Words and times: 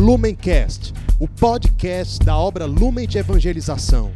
Lumencast, 0.00 0.94
o 1.20 1.28
podcast 1.28 2.24
da 2.24 2.34
obra 2.34 2.64
Lumen 2.64 3.06
de 3.06 3.18
Evangelização. 3.18 4.10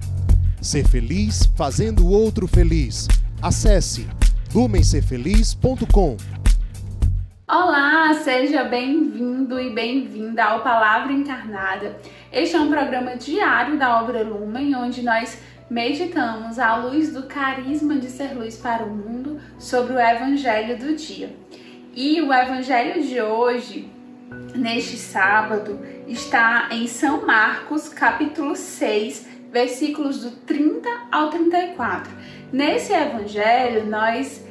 Ser 0.58 0.88
feliz 0.88 1.44
fazendo 1.54 2.06
o 2.06 2.10
outro 2.10 2.48
feliz. 2.48 3.06
Acesse 3.42 4.08
lumencerfeliz.com. 4.54 6.16
Olá, 7.46 8.14
seja 8.14 8.64
bem-vindo 8.64 9.60
e 9.60 9.74
bem-vinda 9.74 10.42
ao 10.44 10.62
Palavra 10.62 11.12
Encarnada. 11.12 12.00
Este 12.32 12.56
é 12.56 12.60
um 12.60 12.70
programa 12.70 13.18
diário 13.18 13.78
da 13.78 14.00
obra 14.00 14.22
Lumen, 14.22 14.74
onde 14.74 15.02
nós 15.02 15.38
meditamos 15.68 16.58
à 16.58 16.76
luz 16.76 17.12
do 17.12 17.24
carisma 17.24 17.96
de 17.96 18.08
ser 18.08 18.34
luz 18.34 18.56
para 18.56 18.86
o 18.86 18.88
mundo 18.88 19.38
sobre 19.58 19.92
o 19.92 20.00
Evangelho 20.00 20.78
do 20.78 20.96
dia. 20.96 21.36
E 21.94 22.22
o 22.22 22.32
Evangelho 22.32 23.06
de 23.06 23.20
hoje 23.20 23.92
neste 24.54 24.96
sábado 24.96 25.78
está 26.06 26.68
em 26.70 26.86
São 26.86 27.26
Marcos, 27.26 27.88
capítulo 27.88 28.56
6, 28.56 29.26
versículos 29.50 30.22
do 30.22 30.30
30 30.30 30.88
ao 31.10 31.30
34. 31.30 32.12
Nesse 32.52 32.92
evangelho, 32.92 33.86
nós 33.86 34.44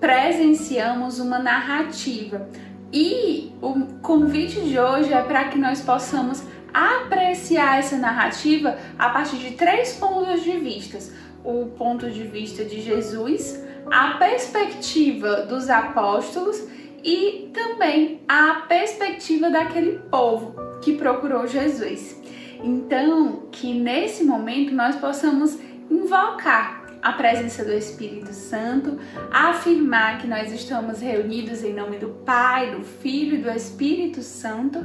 presenciamos 0.00 1.18
uma 1.18 1.38
narrativa 1.38 2.48
e 2.92 3.52
o 3.60 3.86
convite 4.02 4.60
de 4.60 4.78
hoje 4.78 5.12
é 5.12 5.22
para 5.22 5.44
que 5.48 5.58
nós 5.58 5.80
possamos 5.80 6.42
apreciar 6.72 7.78
essa 7.78 7.96
narrativa 7.96 8.76
a 8.98 9.08
partir 9.10 9.36
de 9.36 9.52
três 9.52 9.94
pontos 9.94 10.42
de 10.42 10.58
vista: 10.58 10.98
o 11.44 11.66
ponto 11.76 12.10
de 12.10 12.24
vista 12.24 12.64
de 12.64 12.80
Jesus, 12.80 13.64
a 13.90 14.14
perspectiva 14.14 15.42
dos 15.42 15.70
apóstolos 15.70 16.62
e 17.04 17.50
também 17.52 18.22
a 18.26 18.64
perspectiva 18.66 19.50
daquele 19.50 19.98
povo 20.10 20.54
que 20.80 20.96
procurou 20.96 21.46
Jesus. 21.46 22.20
Então, 22.62 23.48
que 23.52 23.74
nesse 23.74 24.24
momento 24.24 24.74
nós 24.74 24.96
possamos 24.96 25.58
invocar 25.90 26.84
a 27.02 27.12
presença 27.12 27.62
do 27.62 27.72
Espírito 27.72 28.32
Santo, 28.32 28.98
afirmar 29.30 30.18
que 30.18 30.26
nós 30.26 30.50
estamos 30.50 31.02
reunidos 31.02 31.62
em 31.62 31.74
nome 31.74 31.98
do 31.98 32.08
Pai, 32.24 32.74
do 32.74 32.82
Filho 32.82 33.34
e 33.34 33.42
do 33.42 33.50
Espírito 33.50 34.22
Santo, 34.22 34.78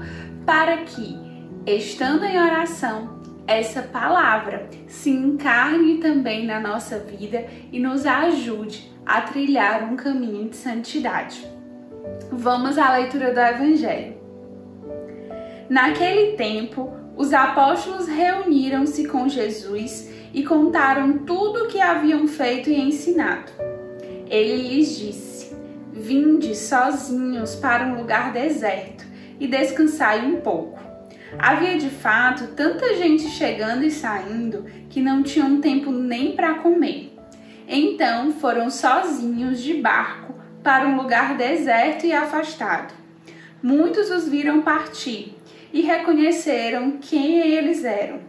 para 0.45 0.80
que, 0.80 1.17
estando 1.66 2.25
em 2.25 2.38
oração, 2.38 3.22
essa 3.47 3.81
palavra 3.81 4.70
se 4.86 5.09
encarne 5.09 6.00
também 6.00 6.45
na 6.45 6.59
nossa 6.59 7.00
vida 7.00 7.47
e 7.72 7.80
nos 7.80 8.06
ajude 8.06 8.92
a 9.06 9.22
trilhar 9.22 9.92
um 9.92 9.95
caminho 9.95 10.50
de 10.50 10.58
santidade. 10.58 11.59
Vamos 12.31 12.78
à 12.78 12.94
leitura 12.94 13.33
do 13.33 13.39
Evangelho. 13.39 14.17
Naquele 15.69 16.38
tempo, 16.38 16.91
os 17.16 17.33
apóstolos 17.33 18.08
reuniram-se 18.08 19.08
com 19.08 19.28
Jesus 19.28 20.09
e 20.33 20.44
contaram 20.44 21.19
tudo 21.19 21.64
o 21.64 21.67
que 21.67 21.81
haviam 21.81 22.28
feito 22.28 22.69
e 22.69 22.80
ensinado. 22.80 23.52
Ele 24.30 24.69
lhes 24.69 24.97
disse: 24.97 25.56
Vinde 25.91 26.56
sozinhos 26.56 27.56
para 27.56 27.86
um 27.86 27.97
lugar 27.97 28.31
deserto 28.31 29.06
e 29.39 29.47
descansai 29.47 30.25
um 30.25 30.41
pouco. 30.41 30.80
Havia 31.38 31.78
de 31.78 31.89
fato 31.89 32.47
tanta 32.56 32.95
gente 32.95 33.28
chegando 33.28 33.84
e 33.84 33.91
saindo 33.91 34.66
que 34.89 35.02
não 35.02 35.22
tinham 35.22 35.61
tempo 35.61 35.91
nem 35.91 36.36
para 36.36 36.56
comer. 36.56 37.16
Então 37.67 38.31
foram 38.31 38.69
sozinhos 38.69 39.61
de 39.61 39.75
barco 39.75 40.39
para 40.64 40.88
um 40.88 40.98
lugar 40.98 41.36
deserto 41.36 42.06
e 42.06 42.14
afastado. 42.14 42.94
Muitos 43.62 44.10
os 44.10 44.28
viram 44.28 44.62
partir 44.62 45.36
e 45.74 45.82
reconheceram 45.82 46.98
quem 47.02 47.40
eles 47.40 47.84
eram. 47.84 48.20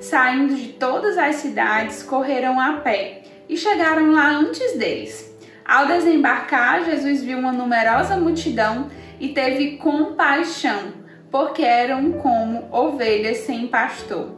Saindo 0.00 0.54
de 0.54 0.68
todas 0.68 1.18
as 1.18 1.36
cidades, 1.36 2.02
correram 2.02 2.58
a 2.60 2.74
pé 2.74 3.22
e 3.48 3.56
chegaram 3.56 4.12
lá 4.12 4.30
antes 4.30 4.76
deles. 4.76 5.34
Ao 5.64 5.86
desembarcar, 5.86 6.84
Jesus 6.84 7.22
viu 7.22 7.38
uma 7.38 7.52
numerosa 7.52 8.16
multidão 8.16 8.88
e 9.18 9.28
teve 9.28 9.76
compaixão, 9.78 10.92
porque 11.30 11.62
eram 11.62 12.12
como 12.12 12.68
ovelhas 12.70 13.38
sem 13.38 13.66
pastor. 13.66 14.35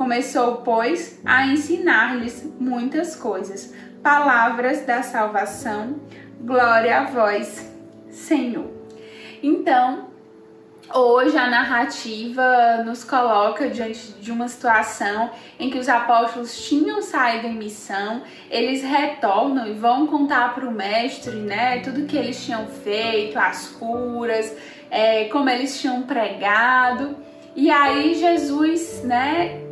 Começou, 0.00 0.62
pois, 0.62 1.20
a 1.26 1.46
ensinar-lhes 1.48 2.50
muitas 2.58 3.14
coisas, 3.14 3.74
palavras 4.02 4.86
da 4.86 5.02
salvação. 5.02 5.96
Glória 6.40 7.00
a 7.00 7.04
vós, 7.04 7.70
Senhor. 8.08 8.70
Então, 9.42 10.06
hoje 10.94 11.36
a 11.36 11.50
narrativa 11.50 12.82
nos 12.82 13.04
coloca 13.04 13.68
diante 13.68 14.12
de 14.12 14.32
uma 14.32 14.48
situação 14.48 15.32
em 15.58 15.68
que 15.68 15.76
os 15.76 15.86
apóstolos 15.86 16.66
tinham 16.66 17.02
saído 17.02 17.48
em 17.48 17.54
missão, 17.54 18.22
eles 18.50 18.82
retornam 18.82 19.68
e 19.68 19.74
vão 19.74 20.06
contar 20.06 20.54
para 20.54 20.66
o 20.66 20.72
mestre, 20.72 21.36
né, 21.36 21.80
tudo 21.80 22.06
que 22.06 22.16
eles 22.16 22.42
tinham 22.42 22.66
feito, 22.68 23.38
as 23.38 23.68
curas, 23.68 24.56
é, 24.90 25.26
como 25.26 25.50
eles 25.50 25.78
tinham 25.78 26.04
pregado. 26.04 27.18
E 27.54 27.70
aí 27.70 28.14
Jesus, 28.14 29.02
né, 29.04 29.68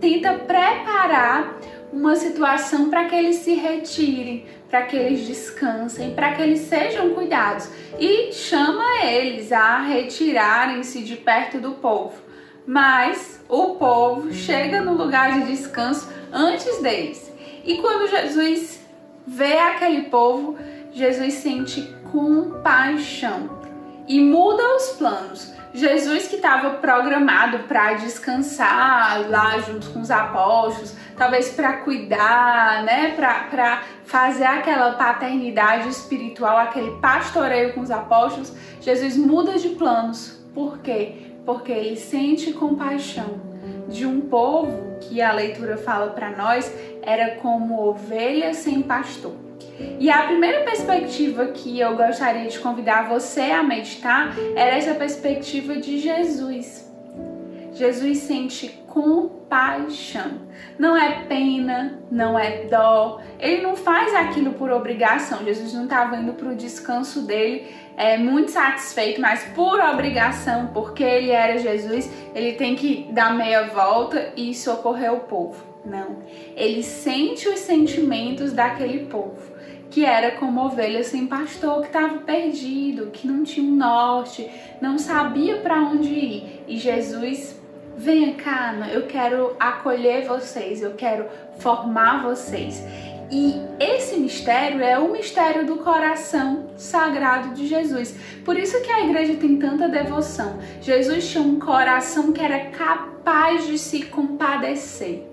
tenta 0.00 0.34
preparar 0.34 1.58
uma 1.92 2.16
situação 2.16 2.90
para 2.90 3.06
que 3.06 3.14
eles 3.14 3.36
se 3.36 3.54
retirem, 3.54 4.46
para 4.70 4.82
que 4.82 4.96
eles 4.96 5.26
descansem, 5.26 6.14
para 6.14 6.32
que 6.34 6.42
eles 6.42 6.60
sejam 6.60 7.10
cuidados 7.10 7.68
e 7.98 8.32
chama 8.32 9.04
eles 9.04 9.50
a 9.52 9.80
retirarem-se 9.80 11.02
de 11.02 11.16
perto 11.16 11.58
do 11.58 11.72
povo. 11.72 12.20
Mas 12.66 13.42
o 13.48 13.76
povo 13.76 14.32
chega 14.32 14.82
no 14.82 14.92
lugar 14.92 15.40
de 15.40 15.46
descanso 15.46 16.12
antes 16.30 16.82
deles. 16.82 17.32
E 17.64 17.78
quando 17.78 18.10
Jesus 18.10 18.80
vê 19.26 19.56
aquele 19.58 20.02
povo, 20.04 20.58
Jesus 20.92 21.34
sente 21.34 21.82
compaixão 22.12 23.57
e 24.08 24.20
muda 24.20 24.62
os 24.76 24.88
planos. 24.96 25.52
Jesus 25.74 26.26
que 26.26 26.36
estava 26.36 26.70
programado 26.70 27.60
para 27.60 27.92
descansar 27.92 29.28
lá 29.28 29.58
junto 29.60 29.90
com 29.90 30.00
os 30.00 30.10
apóstolos, 30.10 30.96
talvez 31.16 31.50
para 31.50 31.74
cuidar, 31.78 32.82
né, 32.84 33.14
para 33.14 33.82
fazer 34.04 34.46
aquela 34.46 34.92
paternidade 34.92 35.88
espiritual, 35.88 36.56
aquele 36.56 36.92
pastoreio 36.92 37.74
com 37.74 37.80
os 37.82 37.90
apóstolos, 37.90 38.52
Jesus 38.80 39.16
muda 39.16 39.58
de 39.58 39.68
planos. 39.70 40.40
Por 40.54 40.78
quê? 40.78 41.34
Porque 41.44 41.70
ele 41.70 41.96
sente 41.96 42.52
compaixão 42.52 43.40
de 43.88 44.06
um 44.06 44.22
povo 44.22 44.98
que 45.00 45.20
a 45.20 45.32
leitura 45.32 45.76
fala 45.76 46.10
para 46.10 46.30
nós 46.30 46.72
era 47.02 47.36
como 47.36 47.86
ovelha 47.86 48.54
sem 48.54 48.82
pastor. 48.82 49.47
E 50.00 50.10
a 50.10 50.24
primeira 50.24 50.64
perspectiva 50.64 51.46
que 51.46 51.78
eu 51.78 51.96
gostaria 51.96 52.48
de 52.48 52.58
convidar 52.58 53.08
você 53.08 53.42
a 53.42 53.62
meditar 53.62 54.34
era 54.56 54.76
essa 54.76 54.94
perspectiva 54.94 55.76
de 55.76 55.98
Jesus. 55.98 56.88
Jesus 57.72 58.18
sente 58.18 58.68
compaixão. 58.88 60.48
Não 60.78 60.96
é 60.96 61.24
pena, 61.28 62.02
não 62.10 62.36
é 62.36 62.64
dó. 62.64 63.20
Ele 63.38 63.62
não 63.62 63.76
faz 63.76 64.12
aquilo 64.14 64.54
por 64.54 64.70
obrigação. 64.70 65.44
Jesus 65.44 65.72
não 65.72 65.84
estava 65.84 66.16
indo 66.16 66.32
para 66.32 66.48
o 66.48 66.56
descanso 66.56 67.22
dele 67.22 67.68
é, 67.96 68.18
muito 68.18 68.50
satisfeito, 68.50 69.20
mas 69.20 69.44
por 69.54 69.78
obrigação, 69.80 70.68
porque 70.68 71.04
ele 71.04 71.30
era 71.30 71.58
Jesus, 71.58 72.10
ele 72.34 72.52
tem 72.54 72.74
que 72.74 73.08
dar 73.12 73.34
meia 73.36 73.68
volta 73.68 74.32
e 74.36 74.54
socorrer 74.54 75.12
o 75.12 75.20
povo. 75.20 75.64
Não. 75.84 76.18
Ele 76.56 76.82
sente 76.82 77.48
os 77.48 77.60
sentimentos 77.60 78.52
daquele 78.52 79.06
povo 79.06 79.47
que 79.90 80.04
era 80.04 80.32
como 80.32 80.64
ovelha 80.64 81.02
sem 81.02 81.26
pastor, 81.26 81.80
que 81.80 81.86
estava 81.86 82.18
perdido, 82.18 83.10
que 83.10 83.26
não 83.26 83.42
tinha 83.42 83.66
um 83.66 83.76
norte, 83.76 84.48
não 84.80 84.98
sabia 84.98 85.58
para 85.58 85.80
onde 85.80 86.08
ir. 86.08 86.64
E 86.68 86.76
Jesus, 86.76 87.58
venha 87.96 88.34
cá, 88.34 88.74
eu 88.92 89.06
quero 89.06 89.56
acolher 89.58 90.26
vocês, 90.26 90.82
eu 90.82 90.92
quero 90.92 91.26
formar 91.58 92.22
vocês. 92.22 92.82
E 93.30 93.60
esse 93.78 94.16
mistério 94.16 94.82
é 94.82 94.98
o 94.98 95.12
mistério 95.12 95.66
do 95.66 95.76
coração 95.76 96.70
sagrado 96.76 97.54
de 97.54 97.66
Jesus. 97.66 98.14
Por 98.44 98.58
isso 98.58 98.80
que 98.80 98.90
a 98.90 99.04
igreja 99.04 99.34
tem 99.34 99.58
tanta 99.58 99.86
devoção. 99.86 100.58
Jesus 100.80 101.28
tinha 101.28 101.44
um 101.44 101.58
coração 101.58 102.32
que 102.32 102.40
era 102.40 102.70
capaz 102.70 103.66
de 103.66 103.78
se 103.78 104.04
compadecer, 104.04 105.24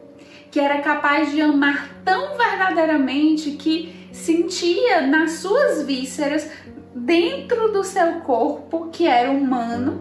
que 0.52 0.60
era 0.60 0.82
capaz 0.82 1.32
de 1.32 1.42
amar 1.42 1.90
tão 2.04 2.38
verdadeiramente 2.38 3.52
que 3.52 3.95
sentia 4.16 5.02
nas 5.02 5.34
suas 5.34 5.84
vísceras, 5.84 6.50
dentro 6.96 7.72
do 7.72 7.84
seu 7.84 8.22
corpo, 8.22 8.90
que 8.92 9.06
era 9.06 9.30
humano, 9.30 10.00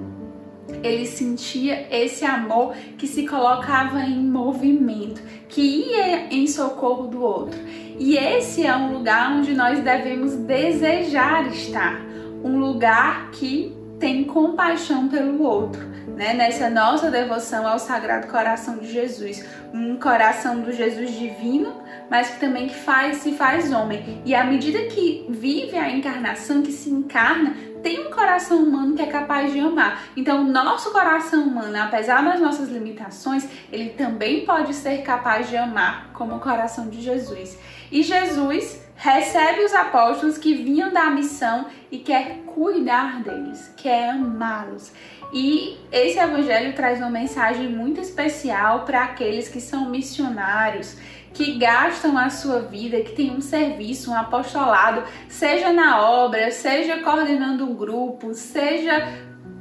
ele 0.82 1.04
sentia 1.06 1.86
esse 1.90 2.24
amor 2.24 2.74
que 2.96 3.06
se 3.06 3.26
colocava 3.26 4.00
em 4.02 4.18
movimento, 4.18 5.20
que 5.48 5.60
ia 5.60 6.32
em 6.32 6.46
socorro 6.46 7.08
do 7.08 7.20
outro. 7.20 7.60
E 7.98 8.16
esse 8.16 8.64
é 8.64 8.74
um 8.74 8.92
lugar 8.92 9.32
onde 9.32 9.54
nós 9.54 9.80
devemos 9.80 10.34
desejar 10.34 11.46
estar, 11.48 12.00
um 12.42 12.58
lugar 12.58 13.30
que 13.32 13.74
tem 14.04 14.22
compaixão 14.22 15.08
pelo 15.08 15.42
outro. 15.42 15.94
Né, 16.14 16.34
nessa 16.34 16.68
nossa 16.68 17.10
devoção 17.10 17.66
ao 17.66 17.78
Sagrado 17.78 18.28
Coração 18.28 18.76
de 18.76 18.92
Jesus, 18.92 19.44
um 19.72 19.96
coração 19.96 20.60
do 20.60 20.70
Jesus 20.70 21.10
divino, 21.12 21.82
mas 22.10 22.28
que 22.28 22.38
também 22.38 22.68
que 22.68 22.74
faz, 22.74 23.16
se 23.16 23.32
faz 23.32 23.72
homem. 23.72 24.22
E 24.24 24.34
à 24.34 24.44
medida 24.44 24.78
que 24.84 25.26
vive 25.30 25.76
a 25.76 25.90
encarnação, 25.90 26.62
que 26.62 26.70
se 26.70 26.90
encarna, 26.90 27.56
tem 27.82 28.06
um 28.06 28.10
coração 28.10 28.58
humano 28.62 28.94
que 28.94 29.02
é 29.02 29.06
capaz 29.06 29.52
de 29.52 29.58
amar. 29.58 30.04
Então, 30.14 30.44
nosso 30.44 30.92
coração 30.92 31.42
humano, 31.42 31.76
apesar 31.78 32.22
das 32.22 32.38
nossas 32.38 32.68
limitações, 32.68 33.48
ele 33.72 33.90
também 33.90 34.44
pode 34.44 34.74
ser 34.74 34.98
capaz 34.98 35.48
de 35.48 35.56
amar, 35.56 36.10
como 36.12 36.36
o 36.36 36.40
coração 36.40 36.90
de 36.90 37.00
Jesus. 37.00 37.58
E 37.90 38.02
Jesus 38.02 38.83
recebe 38.96 39.64
os 39.64 39.74
apóstolos 39.74 40.38
que 40.38 40.54
vinham 40.54 40.92
da 40.92 41.10
missão 41.10 41.66
e 41.90 41.98
quer 41.98 42.38
cuidar 42.46 43.22
deles, 43.22 43.72
quer 43.76 44.10
amá-los. 44.10 44.92
E 45.32 45.76
esse 45.90 46.18
evangelho 46.18 46.74
traz 46.74 46.98
uma 46.98 47.10
mensagem 47.10 47.68
muito 47.68 48.00
especial 48.00 48.84
para 48.84 49.02
aqueles 49.02 49.48
que 49.48 49.60
são 49.60 49.90
missionários, 49.90 50.96
que 51.32 51.58
gastam 51.58 52.16
a 52.16 52.30
sua 52.30 52.60
vida, 52.60 53.00
que 53.00 53.12
tem 53.12 53.32
um 53.32 53.40
serviço, 53.40 54.12
um 54.12 54.14
apostolado, 54.14 55.02
seja 55.28 55.72
na 55.72 56.00
obra, 56.00 56.52
seja 56.52 57.02
coordenando 57.02 57.64
um 57.64 57.74
grupo, 57.74 58.32
seja 58.34 59.08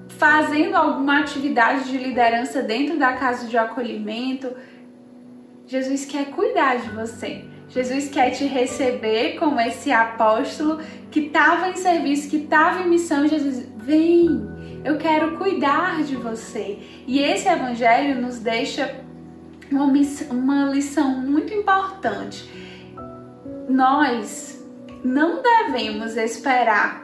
fazendo 0.09 0.75
alguma 0.75 1.21
atividade 1.21 1.85
de 1.85 1.97
liderança 1.97 2.62
dentro 2.62 3.00
da 3.00 3.13
casa 3.13 3.47
de 3.47 3.57
acolhimento. 3.57 4.56
Jesus 5.65 6.06
quer 6.06 6.25
cuidar 6.25 6.77
de 6.77 6.89
você. 6.89 7.53
Jesus 7.74 8.08
quer 8.10 8.30
te 8.30 8.46
receber 8.46 9.40
como 9.40 9.60
esse 9.60 9.92
apóstolo 9.92 10.80
que 11.10 11.22
estava 11.22 11.70
em 11.70 11.75
serviço, 11.75 12.30
que 12.30 12.38
estava 12.38 12.81
em 12.81 12.90
missão. 12.90 13.28
Jesus, 13.28 13.66
vem, 13.78 14.48
eu 14.86 14.98
quero 15.00 15.38
cuidar 15.38 16.04
de 16.04 16.16
você. 16.16 16.78
E 17.08 17.20
esse 17.20 17.50
evangelho 17.50 18.22
nos 18.22 18.38
deixa 18.38 18.96
uma, 19.72 19.92
uma 20.30 20.66
lição 20.66 21.10
muito 21.20 21.52
importante. 21.52 22.48
Nós 23.68 24.64
não 25.04 25.42
devemos 25.42 26.16
esperar 26.16 27.04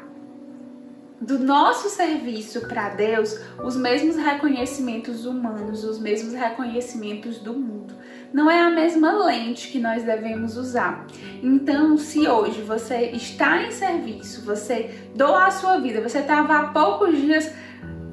do 1.20 1.38
nosso 1.38 1.90
serviço 1.90 2.62
para 2.68 2.90
Deus 2.90 3.38
os 3.64 3.76
mesmos 3.76 4.16
reconhecimentos 4.16 5.26
humanos, 5.26 5.84
os 5.84 6.00
mesmos 6.00 6.34
reconhecimentos 6.34 7.40
do 7.40 7.54
mundo. 7.54 7.94
Não 8.34 8.50
é 8.50 8.60
a 8.62 8.70
mesma 8.70 9.26
lente 9.26 9.70
que 9.70 9.80
nós 9.80 10.04
devemos 10.04 10.56
usar. 10.56 11.06
Então, 11.42 11.98
se 11.98 12.28
hoje 12.28 12.62
você 12.62 13.12
está 13.14 13.64
em 13.64 13.72
serviço, 13.72 14.46
você 14.46 14.92
doa 15.16 15.48
a 15.48 15.52
sua 15.52 15.78
vida, 15.78 16.02
você 16.02 16.20
estava 16.20 16.58
há 16.58 16.68
poucos 16.68 17.18
dias 17.18 17.52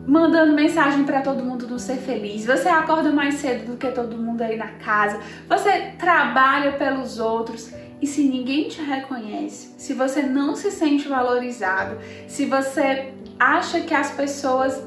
mandando 0.06 0.54
mensagem 0.54 1.04
para 1.04 1.20
todo 1.20 1.44
mundo 1.44 1.66
não 1.68 1.78
ser 1.78 1.96
feliz. 1.96 2.46
Você 2.46 2.68
acorda 2.68 3.10
mais 3.10 3.34
cedo 3.34 3.72
do 3.72 3.76
que 3.76 3.90
todo 3.90 4.16
mundo 4.16 4.40
aí 4.42 4.56
na 4.56 4.68
casa. 4.68 5.18
Você 5.48 5.92
trabalha 5.98 6.72
pelos 6.72 7.18
outros. 7.18 7.72
E 8.00 8.06
se 8.06 8.22
ninguém 8.22 8.68
te 8.68 8.82
reconhece, 8.82 9.74
se 9.78 9.94
você 9.94 10.22
não 10.22 10.54
se 10.54 10.70
sente 10.70 11.08
valorizado, 11.08 11.96
se 12.28 12.44
você 12.44 13.12
acha 13.38 13.80
que 13.80 13.94
as 13.94 14.10
pessoas 14.10 14.82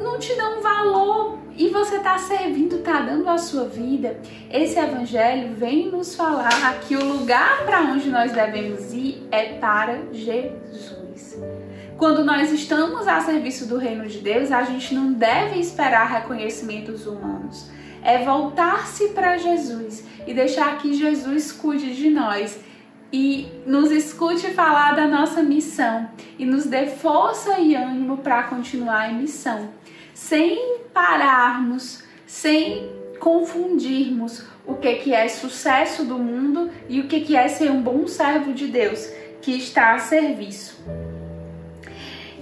não 0.00 0.18
te 0.20 0.34
dão 0.36 0.62
valor 0.62 1.41
e 1.56 1.68
você 1.68 1.96
está 1.96 2.16
servindo, 2.18 2.76
está 2.76 3.00
dando 3.00 3.28
a 3.28 3.38
sua 3.38 3.64
vida, 3.64 4.18
esse 4.50 4.78
evangelho 4.78 5.54
vem 5.54 5.90
nos 5.90 6.14
falar 6.14 6.80
que 6.80 6.96
o 6.96 7.04
lugar 7.04 7.64
para 7.64 7.82
onde 7.82 8.08
nós 8.08 8.32
devemos 8.32 8.92
ir 8.92 9.26
é 9.30 9.54
para 9.54 10.00
Jesus. 10.12 11.38
Quando 11.96 12.24
nós 12.24 12.50
estamos 12.50 13.06
a 13.06 13.20
serviço 13.20 13.66
do 13.66 13.76
reino 13.76 14.06
de 14.08 14.18
Deus, 14.18 14.50
a 14.50 14.62
gente 14.62 14.94
não 14.94 15.12
deve 15.12 15.60
esperar 15.60 16.08
reconhecimentos 16.08 17.06
humanos. 17.06 17.70
É 18.02 18.24
voltar-se 18.24 19.10
para 19.10 19.38
Jesus 19.38 20.04
e 20.26 20.34
deixar 20.34 20.78
que 20.78 20.94
Jesus 20.94 21.52
cuide 21.52 21.94
de 21.94 22.10
nós 22.10 22.58
e 23.12 23.46
nos 23.66 23.90
escute 23.90 24.48
falar 24.48 24.96
da 24.96 25.06
nossa 25.06 25.42
missão 25.42 26.08
e 26.38 26.44
nos 26.44 26.64
dê 26.64 26.86
força 26.86 27.60
e 27.60 27.76
ânimo 27.76 28.16
para 28.16 28.44
continuar 28.44 29.12
em 29.12 29.18
missão, 29.18 29.68
sem 30.14 30.81
pararmos, 30.92 32.02
sem 32.26 32.90
confundirmos 33.18 34.44
o 34.66 34.74
que, 34.74 34.94
que 34.96 35.14
é 35.14 35.28
sucesso 35.28 36.04
do 36.04 36.18
mundo 36.18 36.70
e 36.88 37.00
o 37.00 37.06
que, 37.06 37.20
que 37.20 37.36
é 37.36 37.48
ser 37.48 37.70
um 37.70 37.80
bom 37.80 38.06
servo 38.06 38.52
de 38.52 38.66
Deus 38.66 39.08
que 39.40 39.56
está 39.56 39.94
a 39.94 39.98
serviço. 39.98 40.80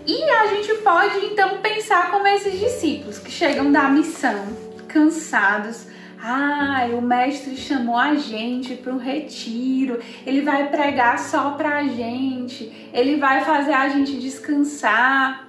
E 0.06 0.22
a 0.22 0.46
gente 0.46 0.74
pode 0.82 1.26
então 1.26 1.58
pensar 1.58 2.10
como 2.10 2.26
esses 2.26 2.58
discípulos 2.58 3.18
que 3.18 3.30
chegam 3.30 3.70
da 3.70 3.88
missão, 3.88 4.44
cansados. 4.88 5.86
Ah, 6.22 6.86
o 6.92 7.00
mestre 7.00 7.56
chamou 7.56 7.96
a 7.96 8.14
gente 8.14 8.74
para 8.74 8.92
um 8.92 8.98
retiro, 8.98 9.98
ele 10.26 10.42
vai 10.42 10.68
pregar 10.68 11.18
só 11.18 11.52
para 11.52 11.78
a 11.78 11.84
gente, 11.84 12.90
ele 12.92 13.16
vai 13.16 13.42
fazer 13.42 13.72
a 13.72 13.88
gente 13.88 14.18
descansar. 14.18 15.48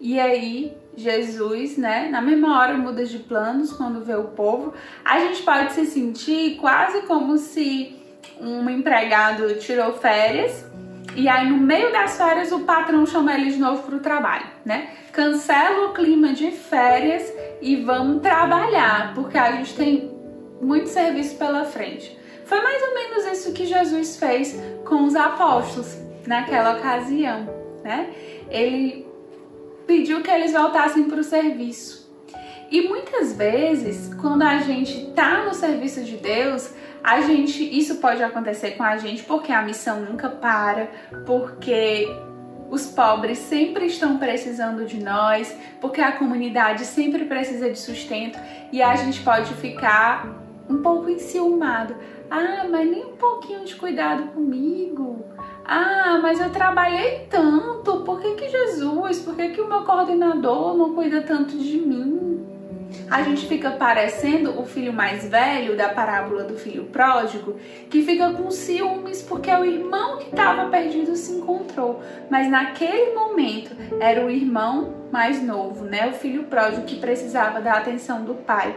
E 0.00 0.18
aí, 0.18 0.76
Jesus, 0.96 1.76
né, 1.76 2.08
na 2.10 2.22
mesma 2.22 2.58
hora 2.58 2.74
muda 2.74 3.04
de 3.04 3.18
planos 3.18 3.72
quando 3.72 4.04
vê 4.04 4.14
o 4.14 4.24
povo. 4.24 4.72
A 5.04 5.20
gente 5.20 5.42
pode 5.42 5.72
se 5.72 5.86
sentir 5.86 6.56
quase 6.56 7.02
como 7.02 7.36
se 7.36 7.94
um 8.40 8.68
empregado 8.68 9.54
tirou 9.58 9.92
férias 9.92 10.64
e 11.16 11.30
aí, 11.30 11.48
no 11.48 11.56
meio 11.56 11.90
das 11.90 12.18
férias, 12.18 12.52
o 12.52 12.60
patrão 12.60 13.06
chama 13.06 13.34
ele 13.34 13.50
de 13.50 13.56
novo 13.56 13.82
para 13.84 13.96
o 13.96 14.00
trabalho, 14.00 14.46
né? 14.66 14.90
Cancela 15.12 15.86
o 15.86 15.94
clima 15.94 16.34
de 16.34 16.50
férias 16.50 17.32
e 17.62 17.76
vamos 17.76 18.20
trabalhar, 18.20 19.14
porque 19.14 19.38
a 19.38 19.52
gente 19.52 19.74
tem 19.74 20.14
muito 20.60 20.90
serviço 20.90 21.36
pela 21.36 21.64
frente. 21.64 22.18
Foi 22.44 22.60
mais 22.60 22.82
ou 22.82 22.94
menos 22.94 23.24
isso 23.32 23.54
que 23.54 23.64
Jesus 23.64 24.18
fez 24.18 24.60
com 24.84 25.04
os 25.04 25.16
apóstolos 25.16 25.96
naquela 26.26 26.76
ocasião, 26.76 27.48
né? 27.82 28.10
Ele 28.50 29.05
pediu 29.86 30.22
que 30.22 30.30
eles 30.30 30.52
voltassem 30.52 31.04
para 31.04 31.20
o 31.20 31.24
serviço. 31.24 32.06
E 32.70 32.88
muitas 32.88 33.32
vezes, 33.32 34.12
quando 34.14 34.42
a 34.42 34.58
gente 34.58 35.08
está 35.08 35.44
no 35.44 35.54
serviço 35.54 36.02
de 36.02 36.16
Deus, 36.16 36.70
a 37.02 37.20
gente, 37.20 37.62
isso 37.62 37.96
pode 37.96 38.22
acontecer 38.22 38.72
com 38.72 38.82
a 38.82 38.96
gente 38.96 39.22
porque 39.22 39.52
a 39.52 39.62
missão 39.62 40.00
nunca 40.00 40.28
para, 40.28 40.90
porque 41.24 42.08
os 42.68 42.88
pobres 42.88 43.38
sempre 43.38 43.86
estão 43.86 44.18
precisando 44.18 44.84
de 44.84 45.02
nós, 45.02 45.56
porque 45.80 46.00
a 46.00 46.10
comunidade 46.10 46.84
sempre 46.84 47.24
precisa 47.24 47.70
de 47.70 47.78
sustento 47.78 48.38
e 48.72 48.82
a 48.82 48.96
gente 48.96 49.20
pode 49.20 49.54
ficar 49.54 50.42
um 50.68 50.82
pouco 50.82 51.08
enciumado. 51.08 51.94
Ah, 52.28 52.66
mas 52.68 52.90
nem 52.90 53.04
um 53.04 53.16
pouquinho 53.16 53.64
de 53.64 53.76
cuidado 53.76 54.32
comigo. 54.32 55.24
Ah, 55.68 56.20
mas 56.22 56.40
eu 56.40 56.50
trabalhei 56.50 57.26
tanto. 57.28 58.00
Por 58.00 58.20
que, 58.20 58.34
que 58.34 58.48
Jesus, 58.48 59.20
por 59.20 59.34
que, 59.34 59.48
que 59.48 59.60
o 59.60 59.68
meu 59.68 59.82
coordenador 59.82 60.76
não 60.76 60.94
cuida 60.94 61.22
tanto 61.22 61.58
de 61.58 61.78
mim? 61.78 62.26
a 63.10 63.22
gente 63.22 63.46
fica 63.46 63.70
parecendo 63.70 64.60
o 64.60 64.64
filho 64.64 64.92
mais 64.92 65.28
velho 65.28 65.76
da 65.76 65.88
parábola 65.88 66.44
do 66.44 66.56
filho 66.56 66.84
pródigo, 66.84 67.56
que 67.88 68.02
fica 68.02 68.32
com 68.32 68.50
ciúmes 68.50 69.22
porque 69.22 69.50
o 69.50 69.64
irmão 69.64 70.18
que 70.18 70.28
estava 70.28 70.68
perdido 70.68 71.14
se 71.14 71.32
encontrou, 71.32 72.00
mas 72.28 72.48
naquele 72.48 73.14
momento 73.14 73.76
era 74.00 74.24
o 74.24 74.30
irmão 74.30 74.94
mais 75.12 75.42
novo, 75.42 75.84
né, 75.84 76.08
o 76.08 76.12
filho 76.12 76.44
pródigo 76.44 76.84
que 76.84 76.96
precisava 76.96 77.60
da 77.60 77.74
atenção 77.74 78.24
do 78.24 78.34
pai. 78.34 78.74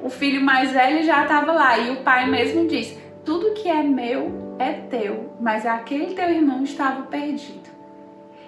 O 0.00 0.08
filho 0.08 0.40
mais 0.40 0.70
velho 0.70 1.02
já 1.02 1.22
estava 1.22 1.52
lá 1.52 1.76
e 1.76 1.90
o 1.90 1.96
pai 2.02 2.30
mesmo 2.30 2.68
diz: 2.68 2.96
"Tudo 3.24 3.52
que 3.54 3.68
é 3.68 3.82
meu 3.82 4.47
é 4.58 4.72
teu", 4.72 5.32
mas 5.40 5.64
aquele 5.64 6.14
teu 6.14 6.28
irmão 6.30 6.62
estava 6.62 7.02
perdido. 7.02 7.68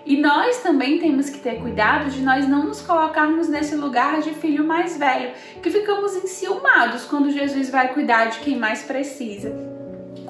E 0.04 0.16
nós 0.16 0.62
também 0.62 0.98
temos 0.98 1.28
que 1.28 1.38
ter 1.38 1.60
cuidado 1.60 2.10
de 2.10 2.22
nós 2.22 2.48
não 2.48 2.64
nos 2.64 2.80
colocarmos 2.80 3.48
nesse 3.48 3.76
lugar 3.76 4.20
de 4.20 4.32
filho 4.32 4.64
mais 4.64 4.96
velho, 4.96 5.32
que 5.62 5.70
ficamos 5.70 6.16
enciumados 6.16 7.04
quando 7.04 7.30
Jesus 7.30 7.68
vai 7.70 7.92
cuidar 7.92 8.26
de 8.26 8.38
quem 8.40 8.56
mais 8.58 8.82
precisa 8.82 9.70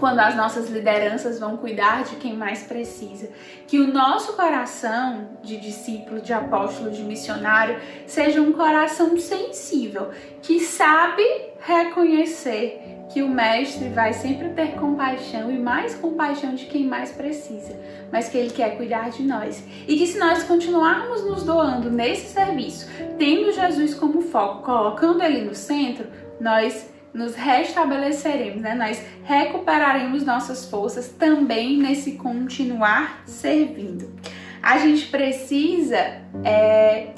quando 0.01 0.19
as 0.19 0.35
nossas 0.35 0.71
lideranças 0.71 1.39
vão 1.39 1.59
cuidar 1.59 2.03
de 2.05 2.17
quem 2.17 2.35
mais 2.35 2.63
precisa. 2.63 3.29
Que 3.69 3.79
o 3.79 3.93
nosso 3.93 4.33
coração 4.33 5.29
de 5.43 5.59
discípulo, 5.59 6.23
de 6.23 6.33
apóstolo, 6.33 6.91
de 6.91 7.03
missionário 7.03 7.79
seja 8.07 8.41
um 8.41 8.51
coração 8.53 9.17
sensível, 9.21 10.11
que 10.41 10.59
sabe 10.59 11.23
reconhecer 11.61 13.00
que 13.11 13.23
o 13.23 13.29
Mestre 13.29 13.89
vai 13.89 14.13
sempre 14.13 14.51
ter 14.51 14.75
compaixão 14.75 15.51
e 15.51 15.59
mais 15.59 15.95
compaixão 15.97 16.55
de 16.55 16.67
quem 16.67 16.85
mais 16.85 17.11
precisa, 17.11 17.77
mas 18.11 18.29
que 18.29 18.39
Ele 18.39 18.51
quer 18.51 18.77
cuidar 18.77 19.11
de 19.11 19.23
nós. 19.25 19.65
E 19.87 19.97
que 19.97 20.07
se 20.07 20.19
nós 20.19 20.45
continuarmos 20.45 21.25
nos 21.25 21.43
doando 21.43 21.91
nesse 21.91 22.33
serviço, 22.33 22.89
tendo 23.19 23.53
Jesus 23.53 23.95
como 23.95 24.23
foco, 24.23 24.63
colocando 24.63 25.23
Ele 25.23 25.43
no 25.43 25.55
centro, 25.55 26.07
nós 26.41 26.89
nos 27.13 27.35
restabeleceremos, 27.35 28.63
né? 28.63 28.75
nós 28.75 29.03
recuperaremos 29.25 30.25
nossas 30.25 30.67
forças 30.71 31.09
também 31.09 31.77
nesse 31.77 32.13
continuar 32.13 33.25
servindo. 33.27 34.15
A 34.63 34.79
gente 34.79 35.07
precisa 35.07 36.21
é, 36.45 37.09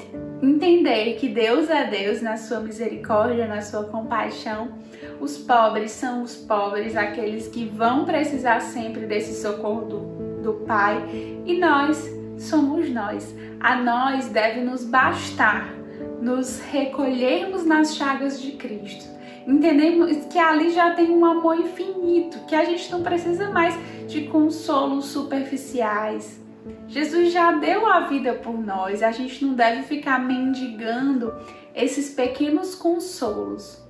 entender 0.43 1.15
que 1.15 1.29
Deus 1.29 1.69
é 1.69 1.85
Deus 1.89 2.21
na 2.21 2.35
sua 2.35 2.59
misericórdia, 2.59 3.47
na 3.47 3.61
sua 3.61 3.85
compaixão. 3.85 4.73
Os 5.21 5.37
pobres 5.37 5.91
são 5.91 6.23
os 6.23 6.35
pobres, 6.35 6.95
aqueles 6.95 7.47
que 7.47 7.65
vão 7.65 8.03
precisar 8.03 8.59
sempre 8.59 9.05
desse 9.05 9.41
socorro 9.41 9.85
do, 9.85 10.41
do 10.41 10.53
Pai. 10.65 11.01
E 11.45 11.57
nós 11.57 12.09
somos 12.37 12.89
nós. 12.89 13.33
A 13.59 13.77
nós 13.77 14.27
deve 14.27 14.59
nos 14.59 14.83
bastar 14.83 15.73
nos 16.21 16.59
recolhermos 16.59 17.65
nas 17.65 17.95
chagas 17.95 18.41
de 18.41 18.51
Cristo. 18.51 19.05
Entendemos 19.45 20.25
que 20.27 20.39
ali 20.39 20.71
já 20.71 20.93
tem 20.93 21.11
um 21.11 21.25
amor 21.25 21.59
infinito, 21.59 22.39
que 22.47 22.55
a 22.55 22.63
gente 22.63 22.89
não 22.91 23.03
precisa 23.03 23.49
mais 23.49 23.75
de 24.07 24.21
consolos 24.27 25.05
superficiais. 25.05 26.41
Jesus 26.87 27.31
já 27.31 27.53
deu 27.53 27.85
a 27.85 28.01
vida 28.01 28.33
por 28.33 28.57
nós, 28.57 29.03
a 29.03 29.11
gente 29.11 29.43
não 29.43 29.53
deve 29.53 29.83
ficar 29.83 30.19
mendigando 30.19 31.33
esses 31.75 32.13
pequenos 32.13 32.75
consolos. 32.75 33.81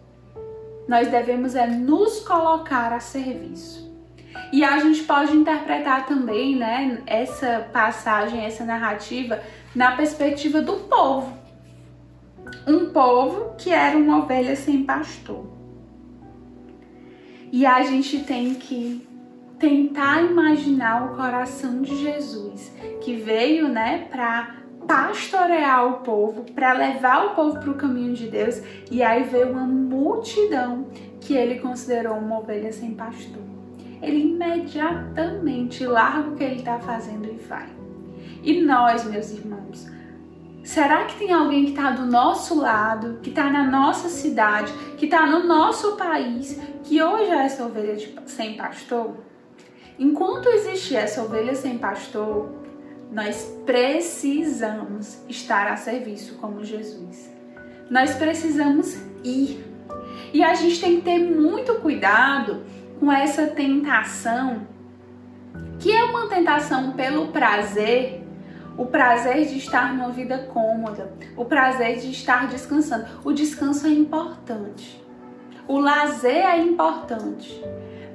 Nós 0.87 1.07
devemos 1.09 1.55
é 1.55 1.67
nos 1.67 2.19
colocar 2.19 2.91
a 2.93 2.99
serviço. 2.99 3.91
E 4.51 4.63
a 4.63 4.79
gente 4.79 5.03
pode 5.03 5.35
interpretar 5.35 6.05
também, 6.05 6.55
né, 6.55 7.01
essa 7.05 7.67
passagem, 7.71 8.45
essa 8.45 8.65
narrativa 8.65 9.41
na 9.75 9.95
perspectiva 9.95 10.61
do 10.61 10.73
povo 10.73 11.43
um 12.67 12.89
povo 12.89 13.55
que 13.57 13.69
era 13.69 13.97
uma 13.97 14.19
ovelha 14.19 14.55
sem 14.55 14.83
pastor. 14.83 15.45
E 17.51 17.65
a 17.65 17.83
gente 17.83 18.19
tem 18.19 18.55
que 18.55 19.07
tentar 19.63 20.21
imaginar 20.21 21.05
o 21.05 21.15
coração 21.15 21.81
de 21.81 21.95
Jesus, 21.95 22.69
que 22.99 23.15
veio, 23.15 23.69
né, 23.69 24.09
para 24.11 24.57
pastorear 24.85 25.87
o 25.87 25.93
povo, 26.01 26.43
para 26.51 26.73
levar 26.73 27.27
o 27.27 27.29
povo 27.29 27.57
para 27.61 27.71
o 27.71 27.75
caminho 27.75 28.13
de 28.13 28.27
Deus, 28.27 28.61
e 28.91 29.01
aí 29.01 29.23
veio 29.23 29.51
uma 29.51 29.65
multidão 29.65 30.87
que 31.21 31.33
ele 31.33 31.59
considerou 31.59 32.17
uma 32.17 32.39
ovelha 32.39 32.73
sem 32.73 32.93
pastor. 32.93 33.41
Ele 34.01 34.33
imediatamente 34.33 35.85
larga 35.85 36.31
o 36.31 36.35
que 36.35 36.43
ele 36.43 36.55
está 36.57 36.77
fazendo 36.79 37.25
e 37.25 37.37
vai. 37.37 37.69
E 38.43 38.59
nós, 38.61 39.05
meus 39.05 39.31
irmãos, 39.31 39.93
Será 40.61 41.03
que 41.03 41.19
tem 41.19 41.33
alguém 41.33 41.65
que 41.65 41.71
está 41.71 41.91
do 41.91 42.05
nosso 42.05 42.57
lado, 42.57 43.19
que 43.21 43.29
está 43.29 43.49
na 43.49 43.65
nossa 43.65 44.07
cidade, 44.07 44.71
que 44.97 45.03
está 45.03 45.27
no 45.27 45.45
nosso 45.45 45.97
país, 45.97 46.57
que 46.85 47.03
hoje 47.03 47.29
é 47.29 47.45
essa 47.45 47.65
ovelha 47.65 47.97
de, 47.97 48.15
sem 48.27 48.55
pastor? 48.55 49.13
Enquanto 49.97 50.49
existir 50.49 50.95
essa 50.95 51.23
ovelha 51.23 51.55
sem 51.55 51.77
pastor, 51.77 52.49
nós 53.11 53.45
precisamos 53.65 55.19
estar 55.29 55.67
a 55.67 55.75
serviço 55.75 56.35
como 56.35 56.63
Jesus. 56.63 57.29
Nós 57.89 58.15
precisamos 58.15 58.97
ir. 59.23 59.63
E 60.33 60.43
a 60.43 60.55
gente 60.55 60.81
tem 60.81 60.95
que 60.97 61.03
ter 61.03 61.19
muito 61.19 61.75
cuidado 61.75 62.63
com 62.99 63.11
essa 63.11 63.47
tentação, 63.47 64.67
que 65.79 65.91
é 65.91 66.03
uma 66.03 66.27
tentação 66.27 66.93
pelo 66.93 67.27
prazer 67.27 68.23
o 68.77 68.85
prazer 68.85 69.45
de 69.45 69.57
estar 69.57 69.93
numa 69.93 70.09
vida 70.09 70.49
cômoda, 70.51 71.13
o 71.37 71.45
prazer 71.45 71.99
de 71.99 72.11
estar 72.11 72.47
descansando. 72.47 73.05
O 73.23 73.31
descanso 73.31 73.85
é 73.85 73.91
importante, 73.91 75.03
o 75.67 75.77
lazer 75.77 76.45
é 76.45 76.57
importante, 76.57 77.63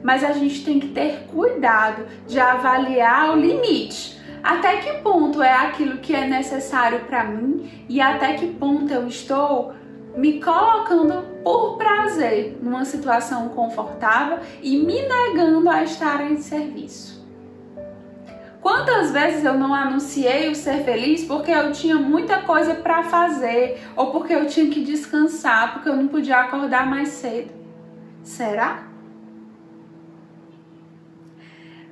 mas 0.02 0.24
a 0.24 0.32
gente 0.32 0.64
tem 0.64 0.78
que 0.78 0.88
ter 0.88 1.26
cuidado 1.26 2.06
de 2.26 2.38
avaliar 2.38 3.36
o 3.36 3.40
limite. 3.40 4.18
Até 4.42 4.76
que 4.76 5.02
ponto 5.02 5.42
é 5.42 5.52
aquilo 5.52 5.98
que 5.98 6.14
é 6.14 6.26
necessário 6.26 7.00
para 7.00 7.24
mim 7.24 7.84
e 7.88 8.00
até 8.00 8.34
que 8.34 8.46
ponto 8.46 8.92
eu 8.92 9.06
estou 9.06 9.74
me 10.16 10.40
colocando 10.40 11.22
por 11.42 11.76
prazer 11.76 12.58
numa 12.62 12.84
situação 12.84 13.48
confortável 13.50 14.38
e 14.62 14.78
me 14.78 15.02
negando 15.02 15.68
a 15.68 15.82
estar 15.82 16.30
em 16.30 16.36
serviço. 16.38 17.18
Quantas 18.60 19.12
vezes 19.12 19.44
eu 19.44 19.54
não 19.54 19.72
anunciei 19.72 20.48
o 20.48 20.54
ser 20.54 20.82
feliz 20.84 21.24
porque 21.24 21.50
eu 21.50 21.70
tinha 21.72 21.94
muita 21.94 22.42
coisa 22.42 22.74
para 22.74 23.04
fazer 23.04 23.80
ou 23.94 24.10
porque 24.10 24.34
eu 24.34 24.46
tinha 24.46 24.68
que 24.68 24.82
descansar, 24.82 25.74
porque 25.74 25.88
eu 25.88 25.96
não 25.96 26.08
podia 26.08 26.40
acordar 26.40 26.84
mais 26.86 27.08
cedo? 27.08 27.50
Será? 28.22 28.88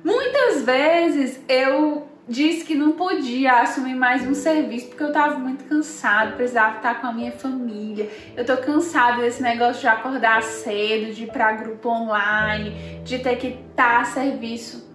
Muitas 0.07 0.63
vezes 0.63 1.37
eu 1.49 2.07
disse 2.29 2.63
que 2.63 2.73
não 2.73 2.93
podia 2.93 3.59
assumir 3.59 3.93
mais 3.93 4.25
um 4.25 4.33
serviço 4.33 4.87
porque 4.87 5.03
eu 5.03 5.09
estava 5.09 5.37
muito 5.37 5.65
cansado, 5.65 6.37
precisava 6.37 6.77
estar 6.77 7.01
com 7.01 7.07
a 7.07 7.11
minha 7.11 7.33
família. 7.33 8.09
Eu 8.33 8.45
tô 8.45 8.55
cansado 8.55 9.19
desse 9.19 9.43
negócio 9.43 9.81
de 9.81 9.87
acordar 9.87 10.41
cedo, 10.43 11.13
de 11.13 11.25
ir 11.25 11.27
para 11.27 11.51
grupo 11.51 11.89
online, 11.89 13.01
de 13.03 13.19
ter 13.19 13.35
que 13.35 13.47
estar 13.47 13.99
a 13.99 14.05
serviço 14.05 14.87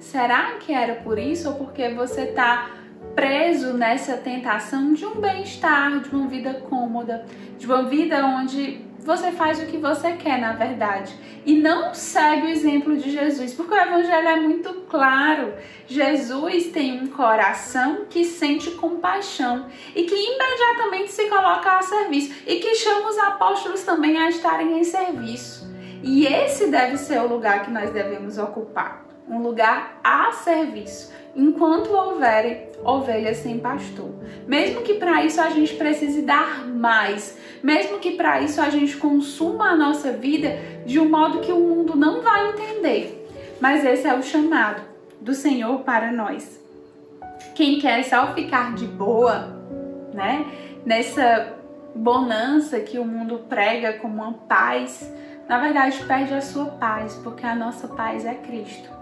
Será 0.00 0.54
que 0.58 0.72
era 0.72 0.96
por 0.96 1.16
isso 1.16 1.48
ou 1.48 1.54
porque 1.54 1.88
você 1.90 2.22
está 2.22 2.70
preso 3.14 3.72
nessa 3.72 4.16
tentação 4.16 4.92
de 4.92 5.06
um 5.06 5.20
bem-estar, 5.20 6.00
de 6.00 6.10
uma 6.10 6.26
vida 6.26 6.54
cômoda, 6.68 7.24
de 7.56 7.66
uma 7.66 7.84
vida 7.84 8.26
onde 8.26 8.84
você 9.06 9.30
faz 9.30 9.62
o 9.62 9.66
que 9.66 9.76
você 9.76 10.14
quer, 10.14 10.40
na 10.40 10.52
verdade, 10.52 11.14
e 11.46 11.54
não 11.54 11.94
segue 11.94 12.46
o 12.46 12.50
exemplo 12.50 12.96
de 12.96 13.10
Jesus, 13.10 13.54
porque 13.54 13.72
o 13.72 13.80
evangelho 13.80 14.28
é 14.28 14.40
muito 14.40 14.74
claro. 14.90 15.54
Jesus 15.86 16.72
tem 16.72 17.00
um 17.00 17.06
coração 17.06 18.06
que 18.10 18.24
sente 18.24 18.72
compaixão 18.72 19.66
e 19.94 20.02
que 20.02 20.14
imediatamente 20.14 21.12
se 21.12 21.28
coloca 21.28 21.78
a 21.78 21.82
serviço 21.82 22.34
e 22.44 22.56
que 22.56 22.74
chama 22.74 23.08
os 23.08 23.18
apóstolos 23.18 23.84
também 23.84 24.18
a 24.18 24.28
estarem 24.28 24.76
em 24.76 24.84
serviço. 24.84 25.72
E 26.02 26.26
esse 26.26 26.66
deve 26.66 26.96
ser 26.96 27.20
o 27.20 27.28
lugar 27.28 27.64
que 27.64 27.70
nós 27.70 27.90
devemos 27.90 28.38
ocupar 28.38 29.05
um 29.28 29.42
lugar 29.42 30.00
a 30.02 30.32
serviço, 30.32 31.12
enquanto 31.34 31.92
houverem 31.92 32.68
ovelhas 32.84 33.38
sem 33.38 33.58
pastor. 33.58 34.10
Mesmo 34.46 34.82
que 34.82 34.94
para 34.94 35.24
isso 35.24 35.40
a 35.40 35.50
gente 35.50 35.74
precise 35.74 36.22
dar 36.22 36.66
mais, 36.66 37.36
mesmo 37.62 37.98
que 37.98 38.12
para 38.12 38.40
isso 38.40 38.60
a 38.60 38.70
gente 38.70 38.96
consuma 38.96 39.70
a 39.70 39.76
nossa 39.76 40.12
vida 40.12 40.58
de 40.84 40.98
um 40.98 41.08
modo 41.08 41.40
que 41.40 41.52
o 41.52 41.60
mundo 41.60 41.96
não 41.96 42.22
vai 42.22 42.50
entender. 42.50 43.26
Mas 43.60 43.84
esse 43.84 44.06
é 44.06 44.14
o 44.14 44.22
chamado 44.22 44.82
do 45.20 45.34
Senhor 45.34 45.80
para 45.80 46.12
nós. 46.12 46.62
Quem 47.54 47.78
quer 47.78 48.02
só 48.04 48.32
ficar 48.34 48.74
de 48.74 48.86
boa, 48.86 49.56
né? 50.12 50.46
Nessa 50.84 51.54
bonança 51.94 52.78
que 52.80 52.98
o 52.98 53.04
mundo 53.04 53.40
prega 53.48 53.94
como 53.94 54.22
uma 54.22 54.32
paz, 54.32 55.10
na 55.48 55.58
verdade 55.58 56.04
perde 56.04 56.34
a 56.34 56.40
sua 56.40 56.66
paz, 56.66 57.14
porque 57.24 57.46
a 57.46 57.54
nossa 57.54 57.88
paz 57.88 58.24
é 58.24 58.34
Cristo. 58.34 58.95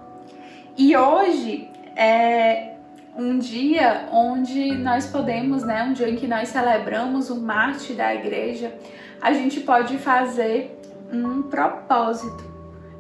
E 0.76 0.96
hoje 0.96 1.70
é 1.94 2.74
um 3.16 3.38
dia 3.38 4.08
onde 4.10 4.76
nós 4.76 5.06
podemos, 5.06 5.62
né, 5.62 5.84
um 5.84 5.92
dia 5.92 6.10
em 6.10 6.16
que 6.16 6.26
nós 6.26 6.48
celebramos 6.48 7.30
o 7.30 7.40
Marte 7.40 7.92
da 7.92 8.12
igreja, 8.12 8.74
a 9.22 9.32
gente 9.32 9.60
pode 9.60 9.96
fazer 9.98 10.76
um 11.12 11.42
propósito 11.42 12.42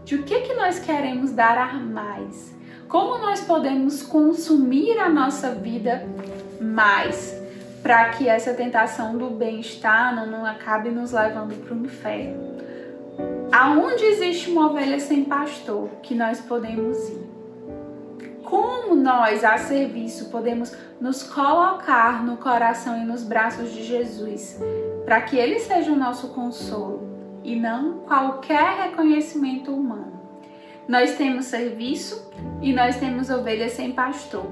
de 0.04 0.14
o 0.14 0.22
que 0.22 0.42
que 0.42 0.54
nós 0.54 0.78
queremos 0.78 1.32
dar 1.32 1.58
a 1.58 1.72
mais. 1.72 2.54
Como 2.88 3.18
nós 3.18 3.40
podemos 3.40 4.02
consumir 4.02 4.96
a 5.00 5.08
nossa 5.08 5.50
vida 5.50 6.06
mais 6.60 7.34
para 7.82 8.10
que 8.10 8.28
essa 8.28 8.54
tentação 8.54 9.18
do 9.18 9.30
bem-estar 9.30 10.14
não, 10.14 10.26
não 10.26 10.46
acabe 10.46 10.90
nos 10.90 11.10
levando 11.10 11.60
para 11.64 11.74
o 11.74 11.84
inferno. 11.84 12.54
Aonde 13.50 14.04
existe 14.04 14.48
uma 14.48 14.70
ovelha 14.70 15.00
sem 15.00 15.24
pastor 15.24 15.88
que 16.02 16.14
nós 16.14 16.40
podemos 16.40 16.96
ir? 17.08 17.33
Como 18.54 18.94
nós, 18.94 19.42
a 19.42 19.58
serviço, 19.58 20.30
podemos 20.30 20.72
nos 21.00 21.24
colocar 21.24 22.24
no 22.24 22.36
coração 22.36 22.96
e 23.02 23.04
nos 23.04 23.24
braços 23.24 23.72
de 23.72 23.82
Jesus, 23.82 24.60
para 25.04 25.22
que 25.22 25.36
Ele 25.36 25.58
seja 25.58 25.90
o 25.90 25.96
nosso 25.96 26.28
consolo 26.28 27.02
e 27.42 27.56
não 27.56 27.98
qualquer 28.06 28.76
reconhecimento 28.84 29.74
humano. 29.74 30.20
Nós 30.86 31.16
temos 31.16 31.46
serviço 31.46 32.30
e 32.62 32.72
nós 32.72 32.96
temos 32.96 33.28
ovelhas 33.28 33.72
sem 33.72 33.90
pastor 33.90 34.46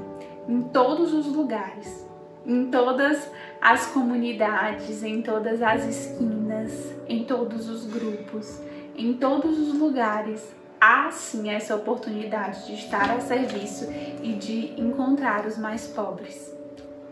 em 0.48 0.62
todos 0.62 1.14
os 1.14 1.26
lugares, 1.26 2.04
em 2.44 2.72
todas 2.72 3.30
as 3.60 3.86
comunidades, 3.86 5.04
em 5.04 5.22
todas 5.22 5.62
as 5.62 5.84
esquinas, 5.86 6.92
em 7.06 7.22
todos 7.22 7.68
os 7.68 7.86
grupos, 7.86 8.60
em 8.96 9.12
todos 9.12 9.56
os 9.60 9.78
lugares 9.78 10.52
há 10.82 11.12
sim 11.12 11.48
essa 11.48 11.76
oportunidade 11.76 12.66
de 12.66 12.74
estar 12.74 13.08
a 13.08 13.20
serviço 13.20 13.88
e 14.20 14.32
de 14.32 14.74
encontrar 14.76 15.46
os 15.46 15.56
mais 15.56 15.86
pobres. 15.86 16.52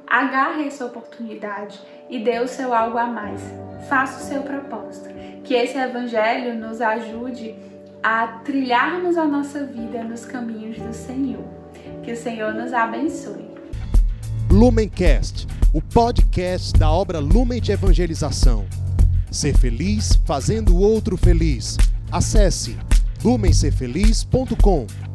Agarre 0.08 0.66
essa 0.66 0.86
oportunidade 0.86 1.78
e 2.08 2.18
dê 2.18 2.40
o 2.40 2.48
seu 2.48 2.74
algo 2.74 2.98
a 2.98 3.06
mais. 3.06 3.40
Faça 3.88 4.24
o 4.24 4.26
seu 4.26 4.42
propósito. 4.42 5.08
Que 5.44 5.54
esse 5.54 5.78
evangelho 5.78 6.58
nos 6.58 6.80
ajude 6.80 7.54
a 8.02 8.26
trilharmos 8.44 9.16
a 9.16 9.24
nossa 9.24 9.64
vida 9.64 10.02
nos 10.02 10.24
caminhos 10.24 10.76
do 10.76 10.92
Senhor. 10.92 11.44
Que 12.02 12.10
o 12.10 12.16
Senhor 12.16 12.52
nos 12.52 12.72
abençoe. 12.72 13.48
Lumencast, 14.50 15.46
o 15.72 15.80
podcast 15.80 16.72
da 16.72 16.90
obra 16.90 17.20
Lumen 17.20 17.60
de 17.60 17.70
Evangelização. 17.70 18.66
Ser 19.30 19.56
feliz 19.56 20.20
fazendo 20.26 20.74
o 20.74 20.80
outro 20.80 21.16
feliz. 21.16 21.76
Acesse 22.10 22.76
lumencerfeliz.com. 23.24 25.09